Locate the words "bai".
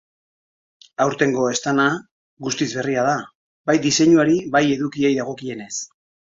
3.71-3.79, 4.59-4.65